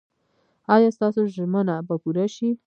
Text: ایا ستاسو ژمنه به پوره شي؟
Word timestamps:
ایا 0.75 0.89
ستاسو 0.97 1.21
ژمنه 1.35 1.75
به 1.87 1.95
پوره 2.01 2.25
شي؟ 2.35 2.49